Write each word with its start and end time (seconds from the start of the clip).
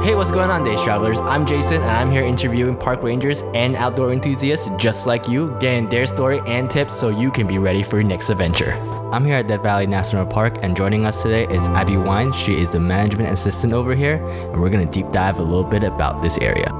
Hey, 0.00 0.14
what's 0.14 0.30
going 0.30 0.48
on, 0.48 0.64
Days 0.64 0.80
Travelers? 0.80 1.18
I'm 1.18 1.44
Jason, 1.44 1.82
and 1.82 1.90
I'm 1.90 2.10
here 2.10 2.22
interviewing 2.22 2.76
park 2.76 3.02
rangers 3.02 3.42
and 3.52 3.74
outdoor 3.74 4.12
enthusiasts 4.12 4.70
just 4.78 5.06
like 5.06 5.28
you, 5.28 5.54
getting 5.60 5.88
their 5.88 6.06
story 6.06 6.40
and 6.46 6.70
tips 6.70 6.94
so 6.94 7.08
you 7.08 7.32
can 7.32 7.46
be 7.48 7.58
ready 7.58 7.82
for 7.82 7.96
your 7.96 8.08
next 8.08 8.30
adventure. 8.30 8.72
I'm 9.12 9.24
here 9.26 9.34
at 9.34 9.48
Death 9.48 9.62
Valley 9.62 9.86
National 9.86 10.24
Park, 10.24 10.58
and 10.62 10.76
joining 10.76 11.04
us 11.04 11.20
today 11.20 11.46
is 11.52 11.66
Abby 11.68 11.96
Wines. 11.96 12.34
She 12.36 12.54
is 12.54 12.70
the 12.70 12.78
management 12.78 13.30
assistant 13.30 13.72
over 13.72 13.94
here, 13.94 14.24
and 14.52 14.60
we're 14.62 14.70
gonna 14.70 14.86
deep 14.86 15.10
dive 15.10 15.40
a 15.40 15.42
little 15.42 15.64
bit 15.64 15.82
about 15.82 16.22
this 16.22 16.38
area. 16.38 16.70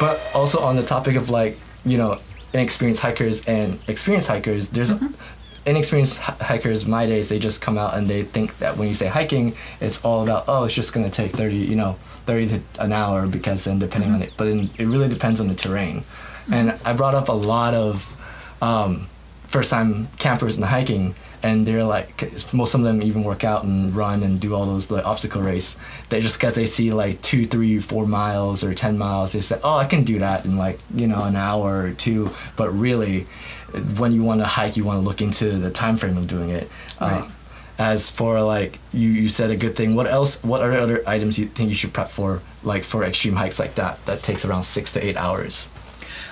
But 0.00 0.20
also 0.34 0.60
on 0.60 0.74
the 0.74 0.82
topic 0.84 1.14
of 1.14 1.30
like, 1.30 1.56
you 1.86 1.96
know, 1.96 2.18
inexperienced 2.54 3.02
hikers 3.02 3.44
and 3.46 3.78
experienced 3.88 4.28
hikers, 4.28 4.70
there's 4.70 4.92
mm-hmm. 4.92 5.12
inexperienced 5.66 6.20
hi- 6.20 6.44
hikers 6.44 6.86
my 6.86 7.04
days 7.04 7.28
they 7.28 7.38
just 7.38 7.60
come 7.60 7.76
out 7.76 7.94
and 7.94 8.06
they 8.06 8.22
think 8.22 8.56
that 8.58 8.76
when 8.76 8.86
you 8.86 8.94
say 8.94 9.08
hiking 9.08 9.54
it's 9.80 10.04
all 10.04 10.22
about 10.22 10.44
oh 10.46 10.64
it's 10.64 10.74
just 10.74 10.92
going 10.92 11.04
to 11.04 11.10
take 11.10 11.32
30 11.32 11.56
you 11.56 11.74
know 11.74 11.94
30 12.26 12.48
to 12.48 12.60
an 12.80 12.92
hour 12.92 13.26
because 13.26 13.64
then 13.64 13.78
depending 13.78 14.10
on 14.10 14.20
mm-hmm. 14.20 14.28
it 14.28 14.34
but 14.36 14.44
then 14.44 14.70
it 14.78 14.86
really 14.86 15.08
depends 15.08 15.40
on 15.40 15.48
the 15.48 15.54
terrain. 15.54 16.04
And 16.52 16.70
mm-hmm. 16.70 16.88
i 16.88 16.92
brought 16.92 17.14
up 17.14 17.28
a 17.28 17.32
lot 17.32 17.74
of 17.74 18.10
um, 18.62 19.08
first 19.48 19.70
time 19.70 20.08
campers 20.18 20.56
and 20.56 20.64
hiking 20.64 21.14
and 21.44 21.66
they're 21.66 21.84
like 21.84 22.08
most 22.54 22.74
of 22.74 22.80
them 22.80 23.02
even 23.02 23.22
work 23.22 23.44
out 23.44 23.64
and 23.64 23.94
run 23.94 24.22
and 24.22 24.40
do 24.40 24.54
all 24.54 24.64
those 24.64 24.90
like 24.90 25.04
obstacle 25.04 25.42
race. 25.42 25.78
They 26.08 26.20
just 26.20 26.40
because 26.40 26.54
they 26.54 26.64
see 26.64 26.90
like 26.90 27.20
two 27.20 27.44
three 27.44 27.78
four 27.78 28.06
miles 28.06 28.64
or 28.64 28.74
10 28.74 28.96
miles 28.96 29.32
they 29.32 29.42
say 29.42 29.60
oh 29.62 29.76
i 29.76 29.84
can 29.84 30.04
do 30.04 30.18
that 30.20 30.46
in 30.46 30.56
like 30.56 30.78
you 30.94 31.06
know 31.06 31.22
an 31.22 31.36
hour 31.36 31.82
or 31.84 31.92
two. 31.92 32.30
But 32.56 32.70
really 32.70 33.26
when 33.98 34.12
you 34.12 34.24
want 34.24 34.40
to 34.40 34.46
hike 34.46 34.76
you 34.78 34.84
want 34.84 35.02
to 35.02 35.06
look 35.06 35.20
into 35.20 35.58
the 35.58 35.70
time 35.70 35.98
frame 35.98 36.16
of 36.16 36.26
doing 36.26 36.48
it. 36.48 36.68
Right. 37.00 37.22
uh, 37.22 37.28
as 37.76 38.08
for 38.08 38.40
like 38.40 38.78
you 38.92 39.10
you 39.10 39.28
said 39.28 39.50
a 39.50 39.56
good 39.56 39.76
thing. 39.76 39.94
What 39.94 40.06
else 40.06 40.42
what 40.42 40.62
are 40.62 40.72
other 40.72 41.02
items 41.06 41.38
you 41.38 41.46
think 41.46 41.68
you 41.68 41.74
should 41.74 41.92
prep 41.92 42.08
for 42.08 42.40
like 42.62 42.84
for 42.84 43.04
extreme 43.04 43.34
hikes 43.34 43.58
like 43.58 43.74
that 43.74 44.02
that 44.06 44.22
takes 44.22 44.46
around 44.46 44.62
six 44.62 44.92
to 44.92 45.04
eight 45.04 45.16
hours 45.16 45.68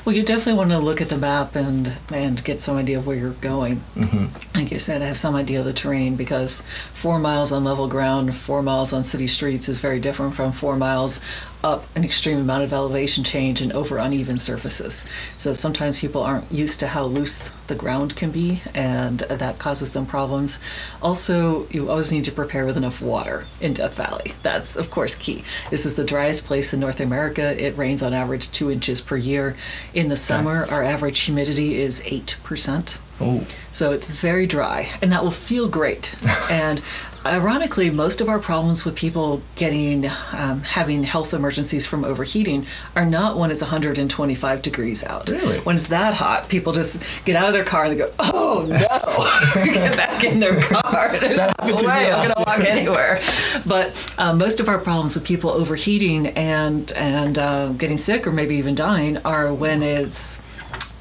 Well, 0.05 0.17
you 0.17 0.25
definitely 0.25 0.55
want 0.59 0.71
to 0.71 0.79
look 0.79 1.01
at 1.01 1.09
the 1.11 1.17
map 1.17 1.55
and 1.55 1.97
and 2.13 2.43
get 2.43 2.59
some 2.59 2.77
idea 2.77 2.99
of 2.99 3.07
where 3.07 3.17
you're 3.17 3.31
going. 3.35 3.77
hmm 3.95 4.27
Like 4.55 4.73
you 4.73 4.81
said, 4.81 5.01
have 5.01 5.17
some 5.17 5.37
idea 5.37 5.61
of 5.61 5.65
the 5.65 5.73
terrain 5.73 6.17
because 6.17 6.67
four 6.93 7.21
miles 7.21 7.53
on 7.53 7.63
level 7.63 7.87
ground, 7.87 8.35
four 8.35 8.63
miles 8.65 8.93
on 8.93 9.05
city 9.05 9.29
streets 9.29 9.69
is 9.69 9.79
very 9.79 10.01
different 10.01 10.35
from 10.35 10.51
four 10.51 10.77
miles 10.77 11.21
up 11.65 11.85
an 11.97 12.05
extreme 12.05 12.39
amount 12.39 12.65
of 12.65 12.73
elevation 12.73 13.25
change 13.25 13.61
and 13.61 13.73
over 13.73 13.99
uneven 13.99 14.39
surfaces. 14.39 15.09
So 15.37 15.53
sometimes 15.53 16.01
people 16.01 16.23
aren't 16.23 16.51
used 16.51 16.81
to 16.81 16.89
how 16.89 17.05
loose 17.05 17.51
the 17.69 17.75
ground 17.75 18.17
can 18.17 18.31
be, 18.31 18.63
and 18.75 19.21
that 19.21 19.59
causes 19.59 19.93
them 19.93 20.07
problems. 20.07 20.61
Also, 21.01 21.67
you 21.69 21.91
always 21.91 22.13
need 22.13 22.25
to 22.25 22.33
prepare 22.33 22.67
with 22.67 22.77
enough 22.77 23.01
water 23.01 23.45
in 23.61 23.73
Death 23.73 23.97
Valley. 23.97 24.33
That's, 24.43 24.77
of 24.77 24.91
course, 24.91 25.15
key. 25.15 25.45
This 25.71 25.87
is 25.87 25.97
the 25.97 26.05
driest 26.05 26.47
place 26.47 26.75
in 26.75 26.81
North 26.81 27.01
America. 27.01 27.63
It 27.63 27.77
rains 27.77 28.03
on 28.03 28.13
average 28.13 28.51
two 28.53 28.71
inches 28.71 29.01
per 29.01 29.17
year. 29.17 29.57
In 29.95 30.09
the 30.09 30.17
summer, 30.17 30.67
our 30.71 30.83
average 30.83 31.21
humidity 31.21 31.77
is 31.77 32.03
8%. 32.03 32.99
oh 33.21 33.47
So 33.71 33.93
it's 33.93 34.09
very 34.09 34.47
dry, 34.47 34.91
and 35.01 35.13
that 35.13 35.23
will 35.23 35.31
feel 35.31 35.69
great. 35.69 36.15
and 36.51 36.83
ironically, 37.25 37.91
most 37.91 38.21
of 38.21 38.29
our 38.29 38.39
problems 38.39 38.85
with 38.85 38.97
people 38.97 39.43
getting 39.57 40.07
um, 40.33 40.61
having 40.63 41.05
health 41.05 41.35
emergencies 41.35 41.87
from 41.87 42.05
overheating 42.05 42.67
are 42.97 43.05
not 43.05 43.37
when 43.37 43.51
it's 43.51 43.61
125 43.61 44.63
degrees 44.63 45.05
out. 45.05 45.29
Really? 45.29 45.59
When 45.61 45.77
it's 45.77 45.89
that 45.89 46.15
hot, 46.15 46.49
people 46.49 46.73
just 46.73 47.03
get 47.25 47.37
out 47.37 47.49
of 47.49 47.55
their 47.55 47.65
car 47.65 47.85
and 47.85 47.93
they 47.93 47.99
go, 47.99 48.11
"Oh 48.19 48.67
no!" 48.69 49.65
get 49.73 49.97
back 49.97 50.25
in 50.25 50.41
their 50.41 50.61
car. 50.61 51.17
There's 51.19 51.39
That 51.39 51.55
no 51.59 51.65
happened 51.65 51.79
to 51.79 51.87
me 51.87 51.93
way 51.93 52.13
I'm 52.13 52.25
going 52.25 52.29
to 52.29 52.45
walk 52.47 52.61
anywhere. 52.61 53.21
But 53.67 54.15
um, 54.19 54.39
most 54.39 54.61
of 54.61 54.69
our 54.69 54.79
problems 54.79 55.15
with 55.15 55.25
people 55.25 55.51
overheating 55.51 56.29
and 56.29 56.91
and 56.93 57.39
uh, 57.39 57.69
getting 57.71 57.97
sick 57.97 58.27
or 58.27 58.33
maybe 58.33 58.57
even 58.57 58.75
dying 58.75 59.19
are 59.19 59.53
when 59.53 59.83
it's 59.83 60.43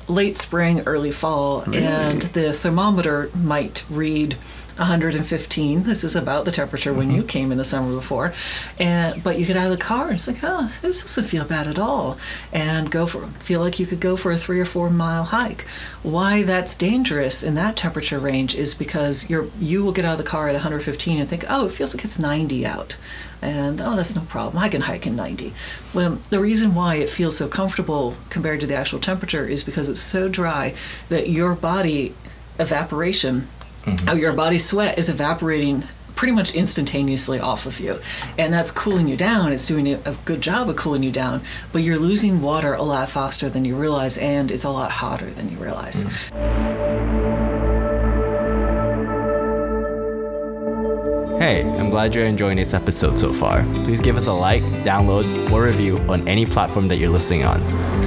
late 0.07 0.35
spring, 0.35 0.81
early 0.85 1.11
fall, 1.11 1.61
and 1.73 2.21
the 2.23 2.51
thermometer 2.51 3.29
might 3.33 3.85
read 3.89 4.35
115. 4.81 5.83
This 5.83 6.03
is 6.03 6.15
about 6.15 6.45
the 6.45 6.51
temperature 6.51 6.91
when 6.91 7.11
you 7.11 7.19
mm-hmm. 7.19 7.27
came 7.27 7.51
in 7.51 7.57
the 7.57 7.63
summer 7.63 7.95
before, 7.95 8.33
and 8.79 9.23
but 9.23 9.37
you 9.37 9.45
get 9.45 9.55
out 9.55 9.71
of 9.71 9.71
the 9.71 9.77
car 9.77 10.05
and 10.05 10.15
it's 10.15 10.27
like, 10.27 10.39
oh, 10.43 10.75
this 10.81 11.03
doesn't 11.03 11.25
feel 11.25 11.45
bad 11.45 11.67
at 11.67 11.77
all, 11.77 12.17
and 12.51 12.89
go 12.89 13.05
for 13.05 13.27
feel 13.27 13.61
like 13.61 13.79
you 13.79 13.85
could 13.85 13.99
go 13.99 14.17
for 14.17 14.31
a 14.31 14.37
three 14.37 14.59
or 14.59 14.65
four 14.65 14.89
mile 14.89 15.25
hike. 15.25 15.61
Why 16.01 16.41
that's 16.43 16.75
dangerous 16.75 17.43
in 17.43 17.53
that 17.55 17.77
temperature 17.77 18.17
range 18.17 18.55
is 18.55 18.73
because 18.73 19.29
you're 19.29 19.47
you 19.59 19.83
will 19.83 19.91
get 19.91 20.03
out 20.03 20.13
of 20.13 20.17
the 20.17 20.29
car 20.29 20.47
at 20.47 20.53
115 20.53 21.19
and 21.19 21.29
think, 21.29 21.45
oh, 21.47 21.67
it 21.67 21.71
feels 21.71 21.95
like 21.95 22.03
it's 22.03 22.19
90 22.19 22.65
out. 22.65 22.97
And 23.41 23.81
oh 23.81 23.95
that's 23.95 24.15
no 24.15 24.23
problem. 24.23 24.61
I 24.61 24.69
can 24.69 24.81
hike 24.81 25.07
in 25.07 25.15
90 25.15 25.53
well 25.95 26.19
the 26.29 26.39
reason 26.39 26.75
why 26.75 26.95
it 26.95 27.09
feels 27.09 27.37
so 27.37 27.47
comfortable 27.47 28.15
compared 28.29 28.59
to 28.61 28.67
the 28.67 28.75
actual 28.75 28.99
temperature 28.99 29.47
is 29.47 29.63
because 29.63 29.89
it's 29.89 30.01
so 30.01 30.29
dry 30.29 30.75
that 31.09 31.29
your 31.29 31.55
body 31.55 32.13
evaporation 32.59 33.47
or 34.07 34.15
your 34.15 34.33
body 34.33 34.57
sweat 34.57 34.97
is 34.97 35.09
evaporating 35.09 35.83
pretty 36.15 36.33
much 36.33 36.53
instantaneously 36.53 37.39
off 37.39 37.65
of 37.65 37.79
you 37.79 37.99
and 38.37 38.53
that's 38.53 38.69
cooling 38.69 39.07
you 39.07 39.17
down 39.17 39.51
it's 39.51 39.67
doing 39.67 39.87
a 39.87 39.95
a 40.05 40.15
good 40.25 40.41
job 40.41 40.69
of 40.69 40.75
cooling 40.75 41.01
you 41.01 41.11
down 41.11 41.41
but 41.73 41.81
you're 41.81 41.97
losing 41.97 42.41
water 42.41 42.73
a 42.73 42.83
lot 42.83 43.09
faster 43.09 43.49
than 43.49 43.65
you 43.65 43.75
realize 43.75 44.17
and 44.19 44.51
it's 44.51 44.63
a 44.63 44.69
lot 44.69 44.91
hotter 44.91 45.29
than 45.31 45.49
you 45.49 45.57
realize 45.57 46.05
mm-hmm. 46.05 46.81
Hey, 51.41 51.63
I'm 51.63 51.89
glad 51.89 52.13
you're 52.13 52.27
enjoying 52.27 52.57
this 52.57 52.75
episode 52.75 53.17
so 53.17 53.33
far. 53.33 53.63
Please 53.83 53.99
give 53.99 54.15
us 54.15 54.27
a 54.27 54.31
like, 54.31 54.61
download, 54.83 55.51
or 55.51 55.63
review 55.63 55.97
on 56.01 56.27
any 56.27 56.45
platform 56.45 56.87
that 56.89 56.97
you're 56.97 57.09
listening 57.09 57.43
on. 57.43 57.63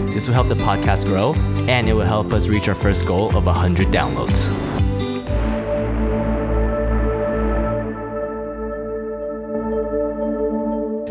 This 0.06 0.28
will 0.28 0.34
help 0.34 0.46
the 0.46 0.54
podcast 0.54 1.06
grow, 1.06 1.34
and 1.68 1.88
it 1.88 1.94
will 1.94 2.02
help 2.02 2.32
us 2.32 2.46
reach 2.46 2.68
our 2.68 2.76
first 2.76 3.04
goal 3.06 3.36
of 3.36 3.46
100 3.46 3.88
downloads. 3.88 4.73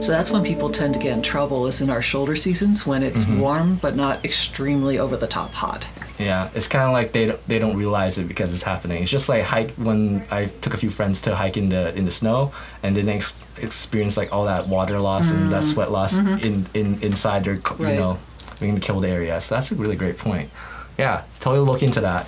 So 0.04 0.12
that's 0.12 0.32
when 0.32 0.44
people 0.44 0.70
tend 0.70 0.94
to 0.96 1.00
get 1.00 1.14
in 1.14 1.22
trouble 1.22 1.66
is 1.66 1.80
in 1.82 1.90
our 1.90 2.02
shoulder 2.02 2.36
seasons 2.36 2.86
when 2.86 3.04
it's 3.04 3.26
warm 3.26 3.76
but 3.76 3.96
not 3.96 4.26
extremely 4.26 5.00
over 5.00 5.16
the 5.16 5.28
top 5.28 5.52
hot. 5.52 5.90
Yeah, 6.20 6.50
it's 6.54 6.68
kind 6.68 6.84
of 6.86 6.92
like 6.92 7.14
they 7.14 7.28
don't, 7.28 7.48
they 7.48 7.58
don't 7.58 7.78
realize 7.78 8.18
it 8.18 8.28
because 8.28 8.54
it's 8.54 8.64
happening. 8.64 9.02
It's 9.02 9.10
just 9.12 9.30
like 9.30 9.44
hike 9.44 9.72
when 9.72 10.26
I 10.30 10.46
took 10.62 10.74
a 10.74 10.78
few 10.78 10.90
friends 10.90 11.22
to 11.22 11.36
hike 11.36 11.56
in 11.56 11.70
the 11.70 11.96
in 11.96 12.04
the 12.04 12.12
snow, 12.12 12.54
and 12.84 12.98
then 12.98 13.06
they 13.06 13.14
ex- 13.16 13.34
experience 13.62 14.18
like 14.18 14.34
all 14.34 14.46
that 14.46 14.68
water 14.68 15.00
loss 15.00 15.32
and 15.32 15.52
that 15.54 15.64
sweat 15.64 15.90
loss 15.90 16.18
in, 16.18 16.66
in 16.74 17.02
inside 17.02 17.46
their 17.46 17.56
co- 17.58 17.76
Right. 17.76 17.94
you 17.94 18.00
know 18.00 18.18
in 18.60 18.76
the 18.76 18.82
killed 18.82 19.06
area. 19.06 19.40
So 19.42 19.56
that's 19.56 19.72
a 19.72 19.76
really 19.76 19.96
great 19.96 20.18
point. 20.18 20.50
Yeah, 20.98 21.24
totally 21.40 21.66
look 21.66 21.82
into 21.82 22.02
that. 22.02 22.28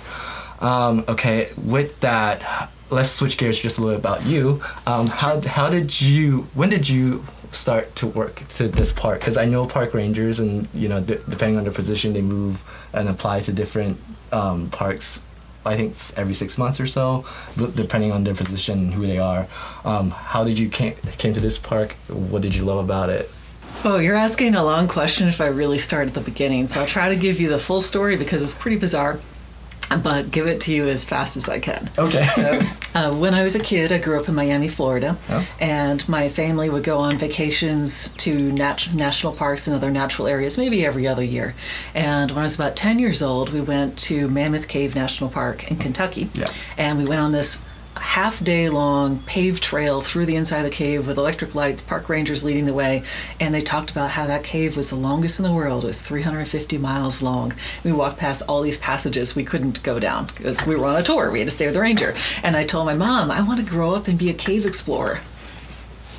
Um, 0.60 1.04
okay, 1.08 1.50
with 1.56 2.00
that, 2.00 2.70
let's 2.90 3.10
switch 3.10 3.36
gears 3.38 3.60
just 3.60 3.78
a 3.78 3.82
little 3.82 3.98
about 3.98 4.24
you. 4.24 4.62
Um, 4.86 5.06
how 5.08 5.40
how 5.42 5.68
did 5.70 6.00
you 6.00 6.48
when 6.54 6.70
did 6.70 6.88
you 6.88 7.24
start 7.56 7.94
to 7.96 8.06
work 8.06 8.42
to 8.56 8.68
this 8.68 8.92
park? 8.92 9.20
Because 9.20 9.36
I 9.36 9.46
know 9.46 9.66
park 9.66 9.94
rangers, 9.94 10.38
and 10.40 10.68
you 10.74 10.88
know, 10.88 11.00
d- 11.00 11.18
depending 11.28 11.56
on 11.58 11.64
their 11.64 11.72
position, 11.72 12.12
they 12.12 12.22
move 12.22 12.62
and 12.92 13.08
apply 13.08 13.40
to 13.42 13.52
different 13.52 13.98
um, 14.32 14.70
parks. 14.70 15.22
I 15.64 15.76
think 15.76 15.96
every 16.16 16.34
six 16.34 16.58
months 16.58 16.78
or 16.78 16.86
so, 16.86 17.24
depending 17.56 18.12
on 18.12 18.22
their 18.22 18.34
position 18.34 18.78
and 18.78 18.94
who 18.94 19.04
they 19.04 19.18
are. 19.18 19.48
Um, 19.84 20.10
how 20.10 20.44
did 20.44 20.60
you 20.60 20.68
came 20.68 20.94
came 21.18 21.34
to 21.34 21.40
this 21.40 21.58
park? 21.58 21.92
What 22.08 22.42
did 22.42 22.54
you 22.54 22.64
love 22.64 22.84
about 22.84 23.10
it? 23.10 23.28
Oh, 23.84 23.98
you're 23.98 24.16
asking 24.16 24.54
a 24.54 24.64
long 24.64 24.88
question 24.88 25.28
if 25.28 25.40
I 25.40 25.46
really 25.46 25.78
start 25.78 26.06
at 26.06 26.14
the 26.14 26.20
beginning. 26.20 26.68
So 26.68 26.80
I'll 26.80 26.86
try 26.86 27.08
to 27.08 27.16
give 27.16 27.40
you 27.40 27.48
the 27.48 27.58
full 27.58 27.80
story 27.80 28.16
because 28.16 28.42
it's 28.42 28.54
pretty 28.54 28.78
bizarre, 28.78 29.18
but 30.02 30.30
give 30.30 30.46
it 30.46 30.60
to 30.62 30.72
you 30.72 30.86
as 30.88 31.04
fast 31.04 31.36
as 31.36 31.48
I 31.48 31.58
can. 31.60 31.88
Okay. 31.98 32.26
So, 32.26 32.60
uh, 32.94 33.14
when 33.14 33.34
I 33.34 33.42
was 33.42 33.54
a 33.54 33.60
kid, 33.60 33.92
I 33.92 33.98
grew 33.98 34.18
up 34.20 34.28
in 34.28 34.34
Miami, 34.34 34.68
Florida, 34.68 35.16
Oh. 35.30 35.46
and 35.60 36.06
my 36.08 36.28
family 36.28 36.68
would 36.68 36.82
go 36.84 36.98
on 36.98 37.16
vacations 37.18 38.08
to 38.18 38.34
nat- 38.52 38.94
national 38.94 39.32
parks 39.32 39.66
and 39.66 39.76
other 39.76 39.90
natural 39.90 40.26
areas, 40.28 40.58
maybe 40.58 40.84
every 40.84 41.06
other 41.06 41.22
year. 41.22 41.54
And 41.94 42.30
when 42.32 42.40
I 42.40 42.44
was 42.44 42.54
about 42.54 42.74
10 42.76 42.98
years 42.98 43.22
old, 43.22 43.52
we 43.52 43.60
went 43.60 43.96
to 44.00 44.28
Mammoth 44.28 44.68
Cave 44.68 44.94
National 44.94 45.30
Park 45.30 45.70
in 45.70 45.76
Kentucky. 45.76 46.28
Yeah. 46.34 46.48
And 46.76 46.98
we 46.98 47.04
went 47.04 47.20
on 47.20 47.32
this 47.32 47.64
half 47.98 48.42
day 48.42 48.68
long 48.68 49.18
paved 49.20 49.62
trail 49.62 50.00
through 50.00 50.26
the 50.26 50.36
inside 50.36 50.58
of 50.58 50.64
the 50.64 50.70
cave 50.70 51.06
with 51.06 51.18
electric 51.18 51.54
lights, 51.54 51.82
park 51.82 52.08
rangers 52.08 52.44
leading 52.44 52.66
the 52.66 52.74
way, 52.74 53.02
and 53.40 53.54
they 53.54 53.60
talked 53.60 53.90
about 53.90 54.10
how 54.10 54.26
that 54.26 54.44
cave 54.44 54.76
was 54.76 54.90
the 54.90 54.96
longest 54.96 55.38
in 55.38 55.44
the 55.44 55.52
world. 55.52 55.84
It 55.84 55.88
was 55.88 56.02
350 56.02 56.78
miles 56.78 57.22
long. 57.22 57.52
We 57.84 57.92
walked 57.92 58.18
past 58.18 58.48
all 58.48 58.62
these 58.62 58.78
passages 58.78 59.34
we 59.34 59.44
couldn't 59.44 59.82
go 59.82 59.98
down 59.98 60.26
because 60.26 60.66
we 60.66 60.76
were 60.76 60.86
on 60.86 60.96
a 60.96 61.02
tour. 61.02 61.30
We 61.30 61.38
had 61.40 61.48
to 61.48 61.54
stay 61.54 61.66
with 61.66 61.74
the 61.74 61.80
ranger. 61.80 62.14
And 62.42 62.56
I 62.56 62.64
told 62.64 62.86
my 62.86 62.94
mom, 62.94 63.30
I 63.30 63.42
want 63.42 63.60
to 63.60 63.70
grow 63.70 63.94
up 63.94 64.08
and 64.08 64.18
be 64.18 64.30
a 64.30 64.34
cave 64.34 64.66
explorer. 64.66 65.20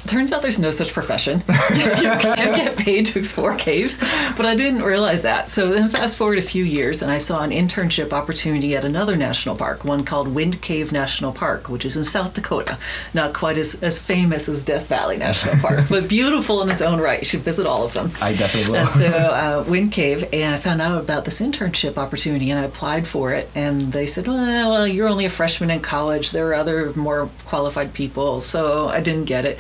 Turns 0.08 0.34
out 0.34 0.42
there's 0.42 0.60
no 0.60 0.72
such 0.72 0.94
profession. 0.94 1.40
you 1.48 1.86
can't 2.20 2.56
get 2.56 2.78
paid 2.78 3.06
to 3.08 3.20
explore 3.20 3.56
caves, 3.56 4.00
but 4.36 4.46
I 4.46 4.56
didn't 4.56 4.82
realize 4.82 5.24
that. 5.24 5.50
So 5.50 5.70
then 5.70 5.90
fast 5.90 6.18
forward 6.18 6.38
a 6.38 6.42
few 6.42 6.64
years, 6.64 7.02
and 7.02 7.12
I 7.12 7.18
saw 7.18 7.44
an 7.44 7.52
internship 7.52 8.14
opportunity 8.14 8.76
at 8.76 8.86
another 8.86 9.16
national 9.16 9.56
park, 9.56 9.84
one 9.84 10.04
called 10.04 10.34
Wind 10.34 10.62
Cave 10.62 10.92
National 10.92 11.32
Park, 11.32 11.70
which 11.70 11.86
is 11.86 11.98
in 11.98 12.06
South 12.06 12.34
Dakota. 12.34 12.78
Not 13.14 13.34
quite 13.34 13.58
as, 13.58 13.84
as 13.84 14.02
famous 14.02 14.50
as 14.50 14.64
Death 14.64 14.88
Valley 14.88 15.18
National 15.18 15.56
Park, 15.62 15.86
but 15.90 16.08
beautiful 16.08 16.62
in 16.62 16.70
its 16.70 16.82
own 16.82 17.00
right. 17.00 17.20
You 17.20 17.26
should 17.26 17.42
visit 17.42 17.66
all 17.66 17.84
of 17.84 17.94
them. 17.94 18.12
I 18.22 18.34
definitely 18.34 18.72
will. 18.72 18.80
And 18.80 18.90
so 18.90 19.08
uh, 19.08 19.66
Wind 19.68 19.92
Cave, 19.92 20.28
and 20.34 20.56
I 20.56 20.58
found 20.58 20.82
out 20.82 21.02
about 21.02 21.26
this 21.26 21.42
internship 21.42 21.98
opportunity, 21.98 22.50
and 22.50 22.60
I 22.60 22.64
applied 22.64 23.08
for 23.08 23.34
it. 23.34 23.50
And 23.56 23.82
they 23.94 24.08
said, 24.08 24.28
well, 24.28 24.72
well, 24.72 24.88
you're 24.88 25.08
only 25.08 25.26
a 25.26 25.30
freshman 25.30 25.70
in 25.70 25.80
college. 25.80 26.32
There 26.32 26.48
are 26.50 26.54
other 26.54 26.94
more 26.94 27.30
qualified 27.46 27.94
people, 27.94 28.42
so 28.42 28.88
I 28.88 29.02
didn't 29.02 29.26
get 29.26 29.46
it. 29.46 29.58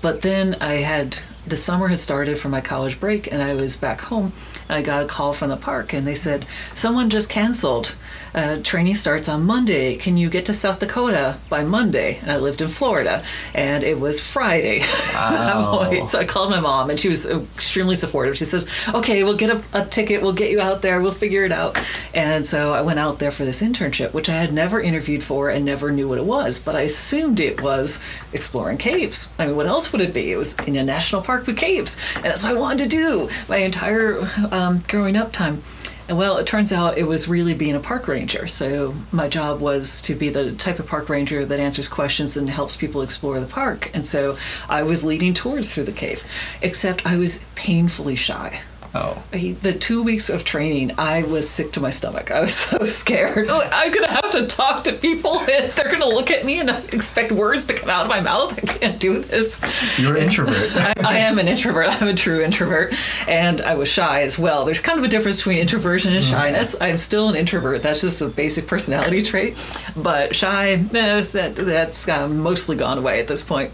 But 0.00 0.22
then 0.22 0.56
I 0.60 0.74
had 0.74 1.18
the 1.48 1.56
summer 1.56 1.88
had 1.88 2.00
started 2.00 2.38
for 2.38 2.48
my 2.48 2.60
college 2.60 3.00
break, 3.00 3.30
and 3.30 3.42
I 3.42 3.54
was 3.54 3.76
back 3.76 4.02
home. 4.02 4.32
And 4.68 4.76
I 4.76 4.82
got 4.82 5.02
a 5.02 5.06
call 5.06 5.32
from 5.32 5.48
the 5.48 5.56
park, 5.56 5.92
and 5.92 6.06
they 6.06 6.14
said 6.14 6.46
someone 6.74 7.10
just 7.10 7.30
canceled 7.30 7.94
uh, 8.34 8.60
training 8.62 8.94
starts 8.94 9.28
on 9.28 9.44
Monday. 9.44 9.96
Can 9.96 10.16
you 10.16 10.28
get 10.30 10.44
to 10.46 10.54
South 10.54 10.80
Dakota 10.80 11.38
by 11.48 11.64
Monday? 11.64 12.18
And 12.20 12.30
I 12.30 12.36
lived 12.36 12.60
in 12.60 12.68
Florida, 12.68 13.24
and 13.54 13.82
it 13.82 13.98
was 13.98 14.20
Friday. 14.20 14.82
Wow. 15.18 15.90
so 16.06 16.18
I 16.18 16.24
called 16.24 16.50
my 16.50 16.60
mom, 16.60 16.90
and 16.90 16.98
she 17.00 17.08
was 17.08 17.28
extremely 17.28 17.96
supportive. 17.96 18.36
She 18.36 18.44
says, 18.44 18.68
"Okay, 18.94 19.24
we'll 19.24 19.36
get 19.36 19.50
a, 19.50 19.62
a 19.72 19.84
ticket. 19.84 20.22
We'll 20.22 20.32
get 20.32 20.50
you 20.50 20.60
out 20.60 20.80
there. 20.80 21.00
We'll 21.00 21.12
figure 21.12 21.44
it 21.44 21.50
out." 21.50 21.76
And 22.14 22.46
so 22.46 22.72
I 22.72 22.82
went 22.82 22.98
out 22.98 23.18
there 23.18 23.30
for 23.30 23.44
this 23.44 23.62
internship, 23.62 24.12
which 24.12 24.28
I 24.28 24.34
had 24.34 24.52
never 24.52 24.80
interviewed 24.80 25.24
for 25.24 25.50
and 25.50 25.64
never 25.64 25.90
knew 25.90 26.08
what 26.08 26.18
it 26.18 26.24
was, 26.24 26.62
but 26.62 26.76
I 26.76 26.82
assumed 26.82 27.40
it 27.40 27.60
was 27.62 28.02
exploring 28.32 28.78
caves. 28.78 29.32
I 29.38 29.46
mean, 29.46 29.56
what 29.56 29.66
else 29.66 29.90
would 29.92 30.00
it 30.00 30.14
be? 30.14 30.30
It 30.30 30.36
was 30.36 30.56
in 30.60 30.76
a 30.76 30.84
national 30.84 31.22
park 31.22 31.37
with 31.46 31.56
caves, 31.56 32.00
and 32.16 32.24
that's 32.24 32.42
what 32.42 32.52
I 32.52 32.58
wanted 32.58 32.84
to 32.84 32.88
do 32.88 33.28
my 33.48 33.58
entire 33.58 34.28
um, 34.50 34.82
growing 34.88 35.16
up 35.16 35.32
time. 35.32 35.62
And 36.08 36.16
well, 36.16 36.38
it 36.38 36.46
turns 36.46 36.72
out 36.72 36.96
it 36.96 37.06
was 37.06 37.28
really 37.28 37.52
being 37.52 37.74
a 37.74 37.80
park 37.80 38.08
ranger. 38.08 38.46
So 38.46 38.94
my 39.12 39.28
job 39.28 39.60
was 39.60 40.00
to 40.02 40.14
be 40.14 40.30
the 40.30 40.52
type 40.52 40.78
of 40.78 40.86
park 40.86 41.10
ranger 41.10 41.44
that 41.44 41.60
answers 41.60 41.86
questions 41.86 42.34
and 42.34 42.48
helps 42.48 42.76
people 42.76 43.02
explore 43.02 43.38
the 43.40 43.46
park. 43.46 43.90
And 43.92 44.06
so 44.06 44.38
I 44.70 44.82
was 44.82 45.04
leading 45.04 45.34
tours 45.34 45.74
through 45.74 45.84
the 45.84 45.92
cave, 45.92 46.24
except 46.62 47.04
I 47.04 47.18
was 47.18 47.44
painfully 47.54 48.16
shy. 48.16 48.62
Oh. 49.00 49.22
He, 49.32 49.52
the 49.52 49.72
two 49.72 50.02
weeks 50.02 50.28
of 50.28 50.44
training, 50.44 50.92
I 50.98 51.22
was 51.22 51.48
sick 51.48 51.70
to 51.72 51.80
my 51.80 51.90
stomach. 51.90 52.30
I 52.32 52.40
was 52.40 52.54
so 52.68 52.84
scared. 52.86 53.46
Oh, 53.48 53.68
I'm 53.72 53.92
gonna 53.92 54.08
have 54.10 54.30
to 54.32 54.46
talk 54.46 54.82
to 54.84 54.92
people, 54.92 55.38
and 55.40 55.70
they're 55.72 55.90
gonna 55.90 56.08
look 56.08 56.30
at 56.32 56.44
me 56.44 56.58
and 56.60 56.68
expect 56.92 57.30
words 57.30 57.64
to 57.66 57.74
come 57.74 57.88
out 57.90 58.02
of 58.02 58.08
my 58.08 58.20
mouth. 58.20 58.58
I 58.58 58.60
can't 58.62 58.98
do 59.00 59.20
this. 59.20 59.98
You're 60.00 60.16
an 60.16 60.24
introvert. 60.24 60.56
I, 60.76 60.94
I 61.04 61.18
am 61.18 61.38
an 61.38 61.46
introvert. 61.46 62.02
I'm 62.02 62.08
a 62.08 62.14
true 62.14 62.42
introvert, 62.42 62.92
and 63.28 63.60
I 63.60 63.74
was 63.76 63.88
shy 63.88 64.22
as 64.22 64.38
well. 64.38 64.64
There's 64.64 64.80
kind 64.80 64.98
of 64.98 65.04
a 65.04 65.08
difference 65.08 65.36
between 65.38 65.58
introversion 65.58 66.12
and 66.14 66.24
shyness. 66.24 66.74
I'm 66.80 66.96
still 66.96 67.28
an 67.28 67.36
introvert. 67.36 67.82
That's 67.82 68.00
just 68.00 68.20
a 68.20 68.26
basic 68.28 68.66
personality 68.66 69.22
trait. 69.22 69.56
But 69.96 70.34
shy, 70.34 70.72
eh, 70.72 71.20
that 71.20 71.54
that's 71.56 72.08
um, 72.08 72.38
mostly 72.40 72.76
gone 72.76 72.98
away 72.98 73.20
at 73.20 73.28
this 73.28 73.44
point. 73.44 73.70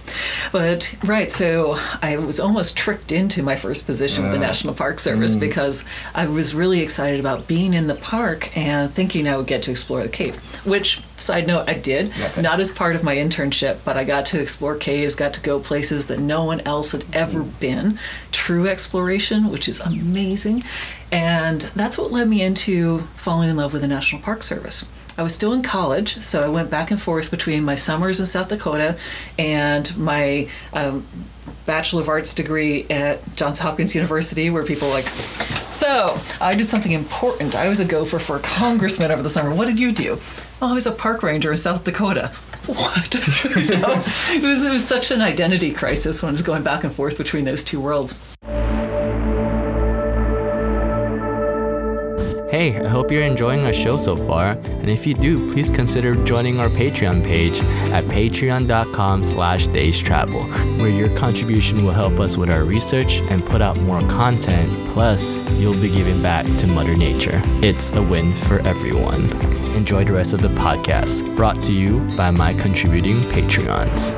But 0.53 0.95
right, 1.05 1.31
so 1.31 1.79
I 2.03 2.19
was 2.19 2.39
almost 2.39 2.77
tricked 2.77 3.11
into 3.13 3.43
my 3.43 3.57
first 3.57 3.87
position 3.87 4.25
with 4.25 4.33
the 4.33 4.39
Uh. 4.39 4.45
National 4.45 4.75
Park 4.75 5.01
Service 5.01 5.14
Mm. 5.19 5.41
because 5.41 5.89
I 6.15 6.27
was 6.27 6.55
really 6.55 6.81
excited 6.81 7.21
about 7.21 7.47
being 7.47 7.75
in 7.75 7.87
the 7.87 7.95
park 7.95 8.57
and 8.57 8.91
thinking 8.91 9.29
I 9.29 9.37
would 9.37 9.47
get 9.47 9.63
to 9.65 9.71
explore 9.71 10.03
the 10.03 10.09
cave. 10.09 10.37
Which, 10.67 11.03
side 11.17 11.47
note, 11.47 11.69
I 11.69 11.75
did. 11.75 12.11
Okay. 12.11 12.43
Not 12.43 12.61
as 12.61 12.73
part 12.73 12.97
of 12.97 13.03
my 13.03 13.17
internship, 13.17 13.79
but 13.85 13.97
I 13.97 14.05
got 14.05 14.27
to 14.27 14.41
explore 14.41 14.77
caves, 14.77 15.15
got 15.15 15.35
to 15.35 15.41
go 15.41 15.61
places 15.61 16.07
that 16.09 16.19
no 16.19 16.45
one 16.45 16.61
else 16.61 16.93
had 16.93 17.05
ever 17.13 17.41
mm. 17.41 17.61
been. 17.61 17.99
True 18.33 18.67
exploration, 18.67 19.51
which 19.51 19.69
is 19.69 19.81
amazing. 19.81 20.65
And 21.13 21.61
that's 21.61 21.97
what 21.97 22.11
led 22.11 22.29
me 22.29 22.43
into 22.43 23.01
falling 23.17 23.49
in 23.49 23.57
love 23.57 23.73
with 23.73 23.83
the 23.83 23.89
National 23.89 24.21
Park 24.21 24.43
Service. 24.43 24.89
I 25.17 25.23
was 25.23 25.35
still 25.35 25.53
in 25.53 25.63
college, 25.63 26.21
so 26.21 26.45
I 26.45 26.49
went 26.49 26.71
back 26.71 26.91
and 26.91 27.01
forth 27.01 27.31
between 27.31 27.65
my 27.65 27.77
summers 27.77 28.19
in 28.19 28.27
South 28.27 28.49
Dakota 28.49 28.99
and 29.39 29.97
my 29.97 30.49
um, 30.73 31.07
Bachelor 31.67 32.03
of 32.03 32.09
Arts 32.09 32.35
degree 32.35 32.85
at 32.91 33.37
Johns 33.37 33.61
Hopkins 33.61 33.95
University, 33.95 34.51
where 34.51 34.65
people 34.65 34.89
like, 34.89 35.07
so 35.07 36.19
I 36.41 36.55
did 36.55 36.67
something 36.67 36.93
important. 36.93 37.55
I 37.55 37.69
was 37.69 37.81
a 37.81 37.85
gopher 37.85 38.19
for 38.19 38.37
a 38.37 38.41
congressman 38.41 39.11
over 39.13 39.23
the 39.23 39.29
summer. 39.29 39.55
What 39.55 39.67
did 39.67 39.79
you 39.79 39.93
do? 39.93 40.19
Oh, 40.61 40.71
I 40.71 40.75
was 40.75 40.87
a 40.87 40.93
park 40.93 41.23
ranger 41.23 41.51
in 41.51 41.57
South 41.57 41.85
Dakota. 41.85 42.33
What? 42.65 43.13
you 43.57 43.77
know, 43.77 43.91
it 43.91 44.43
was 44.43 44.65
it 44.65 44.73
was 44.73 44.89
such 44.89 45.11
an 45.11 45.21
identity 45.21 45.71
crisis 45.71 46.23
when 46.23 46.31
I 46.31 46.33
was 46.33 46.41
going 46.41 46.63
back 46.63 46.83
and 46.83 46.91
forth 46.91 47.19
between 47.19 47.45
those 47.45 47.63
two 47.63 47.79
worlds. 47.79 48.34
Hey, 52.55 52.79
I 52.79 52.87
hope 52.87 53.11
you're 53.11 53.25
enjoying 53.25 53.65
our 53.65 53.73
show 53.73 53.97
so 53.97 54.15
far, 54.15 54.51
and 54.53 54.89
if 54.89 55.09
you 55.09 55.15
do, 55.15 55.53
please 55.53 55.71
consider 55.71 56.15
joining 56.23 56.61
our 56.61 56.69
Patreon 56.69 57.25
page 57.25 57.59
at 57.91 58.05
patreon.com 58.05 59.25
slash 59.25 59.67
daystravel, 59.67 60.79
where 60.79 60.89
your 60.89 61.09
contribution 61.17 61.85
will 61.85 61.91
help 61.91 62.21
us 62.21 62.37
with 62.37 62.51
our 62.51 62.63
research 62.63 63.23
and 63.23 63.45
put 63.45 63.61
out 63.61 63.77
more 63.79 63.99
content, 64.03 64.71
plus 64.91 65.41
you'll 65.55 65.81
be 65.81 65.91
giving 65.91 66.23
back 66.23 66.47
to 66.59 66.69
Mother 66.69 66.97
Nature. 66.97 67.43
It's 67.61 67.91
a 67.91 68.01
win 68.01 68.33
for 68.37 68.61
everyone. 68.61 69.33
Enjoy 69.75 70.05
the 70.05 70.13
rest 70.13 70.33
of 70.33 70.41
the 70.41 70.47
podcast, 70.47 71.35
brought 71.35 71.61
to 71.65 71.73
you 71.73 72.07
by 72.17 72.31
my 72.31 72.55
contributing 72.55 73.17
Patreons. 73.33 74.15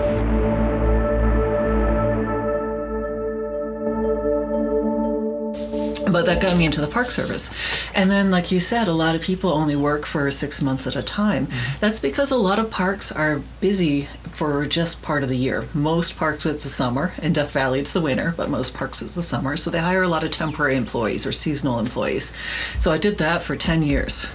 But 6.10 6.26
that 6.26 6.40
got 6.40 6.56
me 6.56 6.64
into 6.64 6.80
the 6.80 6.86
park 6.86 7.10
service. 7.10 7.54
And 7.94 8.10
then 8.10 8.30
like 8.30 8.52
you 8.52 8.60
said 8.60 8.88
a 8.88 8.92
lot 8.92 9.14
of 9.14 9.22
people 9.22 9.50
only 9.52 9.76
work 9.76 10.06
for 10.06 10.30
six 10.30 10.62
months 10.62 10.86
at 10.86 10.96
a 10.96 11.02
time. 11.02 11.48
That's 11.80 12.00
because 12.00 12.30
a 12.30 12.36
lot 12.36 12.58
of 12.58 12.70
parks 12.70 13.10
are 13.12 13.42
busy 13.60 14.08
for 14.30 14.66
just 14.66 15.02
part 15.02 15.22
of 15.22 15.28
the 15.28 15.36
year. 15.36 15.66
Most 15.74 16.16
parks 16.16 16.46
it's 16.46 16.64
the 16.64 16.70
summer. 16.70 17.12
In 17.22 17.32
death 17.32 17.52
valley 17.52 17.80
it's 17.80 17.92
the 17.92 18.00
winter 18.00 18.34
but 18.36 18.50
most 18.50 18.74
parks 18.74 19.02
it's 19.02 19.14
the 19.14 19.22
summer. 19.22 19.56
So 19.56 19.70
they 19.70 19.80
hire 19.80 20.02
a 20.02 20.08
lot 20.08 20.24
of 20.24 20.30
temporary 20.30 20.76
employees 20.76 21.26
or 21.26 21.32
seasonal 21.32 21.78
employees. 21.78 22.36
So 22.78 22.92
i 22.92 22.98
did 22.98 23.18
that 23.18 23.42
for 23.42 23.56
10 23.56 23.82
years. 23.82 24.32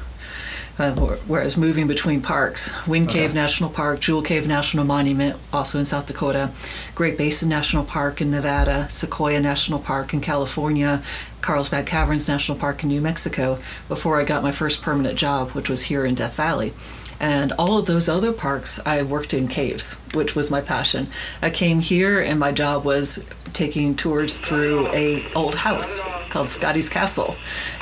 Uh, 0.79 0.93
wh- 0.93 1.29
whereas 1.29 1.57
moving 1.57 1.85
between 1.85 2.21
parks, 2.21 2.73
Wind 2.87 3.09
Cave 3.09 3.35
National 3.35 3.69
Park, 3.69 3.99
Jewel 3.99 4.21
Cave 4.21 4.47
National 4.47 4.85
Monument, 4.85 5.35
also 5.51 5.77
in 5.77 5.85
South 5.85 6.07
Dakota, 6.07 6.49
Great 6.95 7.17
Basin 7.17 7.49
National 7.49 7.83
Park 7.83 8.21
in 8.21 8.31
Nevada, 8.31 8.89
Sequoia 8.89 9.39
National 9.39 9.79
Park 9.79 10.13
in 10.13 10.21
California, 10.21 11.03
Carlsbad 11.41 11.85
Caverns 11.85 12.27
National 12.27 12.57
Park 12.57 12.83
in 12.83 12.89
New 12.89 13.01
Mexico, 13.01 13.59
before 13.87 14.19
I 14.19 14.23
got 14.23 14.43
my 14.43 14.51
first 14.51 14.81
permanent 14.81 15.17
job, 15.17 15.51
which 15.51 15.69
was 15.69 15.83
here 15.83 16.05
in 16.05 16.15
Death 16.15 16.35
Valley. 16.35 16.73
And 17.19 17.51
all 17.51 17.77
of 17.77 17.85
those 17.85 18.09
other 18.09 18.33
parks, 18.33 18.79
I 18.85 19.03
worked 19.03 19.33
in 19.35 19.47
caves, 19.47 20.01
which 20.15 20.35
was 20.35 20.49
my 20.49 20.59
passion. 20.59 21.07
I 21.41 21.51
came 21.51 21.79
here, 21.79 22.19
and 22.19 22.39
my 22.39 22.51
job 22.51 22.83
was 22.83 23.29
taking 23.53 23.95
tours 23.95 24.39
through 24.39 24.87
a 24.87 25.31
old 25.33 25.53
house 25.53 26.01
called 26.29 26.49
Scotty's 26.49 26.89
Castle, 26.89 27.35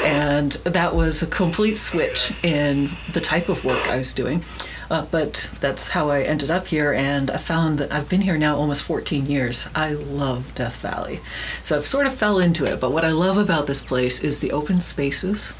and 0.04 0.51
that 0.63 0.94
was 0.94 1.22
a 1.22 1.28
complete 1.28 1.78
switch 1.78 2.34
in 2.44 2.89
the 3.13 3.22
type 3.22 3.48
of 3.48 3.63
work 3.63 3.88
I 3.88 3.98
was 3.98 4.13
doing. 4.13 4.44
Uh, 4.89 5.05
but 5.12 5.55
that's 5.62 5.89
how 5.89 6.10
I 6.10 6.22
ended 6.22 6.50
up 6.50 6.67
here, 6.67 6.93
and 6.93 7.29
I 7.29 7.38
found 7.38 7.77
that 7.77 7.91
I've 7.91 8.10
been 8.10 8.22
here 8.22 8.38
now 8.38 8.55
almost 8.55 8.81
14 8.81 9.27
years. 9.27 9.69
I 9.75 9.91
love 9.91 10.55
Death 10.55 10.81
Valley. 10.81 11.19
So 11.63 11.77
I've 11.77 11.86
sort 11.86 12.08
of 12.08 12.13
fell 12.13 12.39
into 12.39 12.65
it, 12.65 12.81
but 12.81 12.91
what 12.91 13.05
I 13.05 13.12
love 13.12 13.38
about 13.38 13.67
this 13.67 13.84
place 13.84 14.24
is 14.24 14.39
the 14.39 14.51
open 14.51 14.79
spaces 14.79 15.55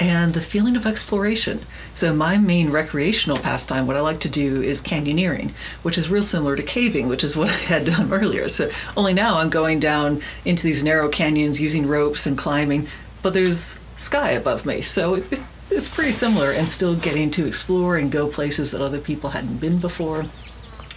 and 0.00 0.34
the 0.34 0.40
feeling 0.40 0.74
of 0.74 0.84
exploration. 0.84 1.60
So 1.92 2.12
my 2.12 2.38
main 2.38 2.70
recreational 2.70 3.38
pastime, 3.38 3.86
what 3.86 3.96
I 3.96 4.00
like 4.00 4.20
to 4.20 4.28
do 4.28 4.60
is 4.62 4.82
canyoneering, 4.82 5.52
which 5.82 5.96
is 5.96 6.10
real 6.10 6.22
similar 6.22 6.56
to 6.56 6.62
caving, 6.62 7.08
which 7.08 7.22
is 7.22 7.36
what 7.36 7.48
I 7.50 7.52
had 7.52 7.86
done 7.86 8.12
earlier. 8.12 8.48
So 8.48 8.70
only 8.96 9.14
now 9.14 9.38
I'm 9.38 9.50
going 9.50 9.78
down 9.78 10.20
into 10.44 10.64
these 10.64 10.82
narrow 10.82 11.08
canyons 11.08 11.60
using 11.60 11.86
ropes 11.86 12.26
and 12.26 12.36
climbing, 12.36 12.88
but 13.22 13.32
there's 13.32 13.80
sky 13.94 14.30
above 14.30 14.66
me. 14.66 14.82
So 14.82 15.14
it, 15.14 15.32
it, 15.32 15.42
it's 15.76 15.94
pretty 15.94 16.12
similar 16.12 16.50
and 16.50 16.66
still 16.66 16.96
getting 16.96 17.30
to 17.32 17.46
explore 17.46 17.96
and 17.96 18.10
go 18.10 18.28
places 18.28 18.70
that 18.72 18.80
other 18.80 18.98
people 18.98 19.30
hadn't 19.30 19.58
been 19.58 19.78
before. 19.78 20.24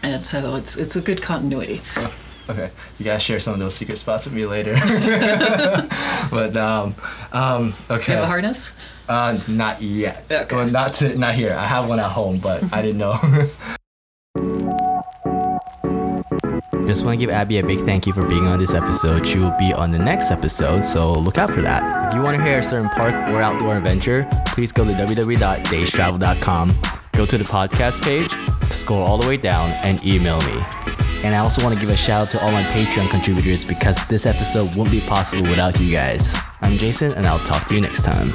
And 0.02 0.26
so 0.26 0.56
it's 0.56 0.78
it's 0.78 0.96
a 0.96 1.02
good 1.02 1.22
continuity. 1.22 1.82
Okay, 2.50 2.72
you 2.98 3.06
gotta 3.06 3.20
share 3.20 3.40
some 3.40 3.54
of 3.54 3.60
those 3.60 3.76
secret 3.76 4.00
spots 4.00 4.26
with 4.26 4.34
me 4.34 4.46
later. 4.46 4.74
but 6.32 6.58
um, 6.58 6.96
um, 7.32 7.74
okay. 7.92 8.14
you 8.14 8.16
have 8.16 8.24
a 8.24 8.28
harness? 8.28 8.76
Uh, 9.08 9.40
not 9.48 9.82
yet. 9.82 10.26
Okay. 10.32 10.56
Well, 10.56 10.68
not 10.68 10.96
to, 10.96 11.16
not 11.18 11.36
here. 11.36 11.54
I 11.54 11.66
have 11.66 11.88
one 11.88 12.00
at 12.00 12.10
home, 12.10 12.40
but 12.40 12.64
I 12.74 12.82
didn't 12.82 12.98
know. 12.98 13.20
Just 16.90 17.06
want 17.06 17.20
to 17.20 17.24
give 17.24 17.32
Abby 17.32 17.60
a 17.60 17.64
big 17.64 17.86
thank 17.86 18.08
you 18.08 18.14
for 18.14 18.26
being 18.26 18.48
on 18.48 18.58
this 18.58 18.74
episode. 18.74 19.24
She 19.24 19.38
will 19.38 19.56
be 19.60 19.72
on 19.74 19.92
the 19.92 20.00
next 20.00 20.32
episode, 20.32 20.84
so 20.84 21.14
look 21.14 21.38
out 21.38 21.52
for 21.52 21.62
that. 21.62 22.08
If 22.08 22.16
you 22.16 22.24
want 22.24 22.36
to 22.36 22.44
hear 22.44 22.58
a 22.58 22.64
certain 22.64 22.90
park 22.90 23.14
or 23.14 23.44
outdoor 23.44 23.78
adventure, 23.78 24.28
please 24.48 24.72
go 24.72 24.84
to 24.84 24.92
www.daystravel.com, 24.94 26.76
go 27.14 27.28
to 27.28 27.38
the 27.38 27.44
podcast 27.44 28.02
page, 28.02 28.34
scroll 28.72 29.04
all 29.04 29.20
the 29.20 29.28
way 29.28 29.38
down, 29.38 29.70
and 29.84 30.04
email 30.04 30.40
me. 30.40 30.64
And 31.24 31.36
I 31.36 31.38
also 31.38 31.62
want 31.62 31.76
to 31.76 31.80
give 31.80 31.92
a 31.92 31.96
shout 31.96 32.24
out 32.24 32.32
to 32.32 32.44
all 32.44 32.52
my 32.52 32.64
Patreon 32.64 33.12
contributors 33.12 33.64
because 33.64 33.96
this 34.08 34.26
episode 34.26 34.70
wouldn't 34.70 34.90
be 34.90 35.02
possible 35.02 35.44
without 35.44 35.80
you 35.80 35.92
guys. 35.92 36.36
I'm 36.64 36.80
Jason, 36.80 37.14
and 37.14 37.28
I'll 37.28 37.46
talk 37.46 37.68
to 37.68 37.76
you 37.76 37.82
next 37.82 38.02
time. 38.02 38.34